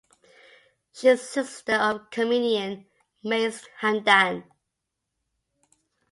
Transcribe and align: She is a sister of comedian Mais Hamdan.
She 0.93 1.09
is 1.09 1.21
a 1.21 1.45
sister 1.45 1.75
of 1.75 2.09
comedian 2.09 2.87
Mais 3.23 3.67
Hamdan. 3.81 4.43